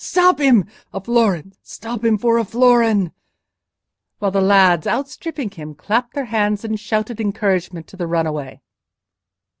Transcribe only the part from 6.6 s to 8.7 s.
and shouted encouragement to the runaway.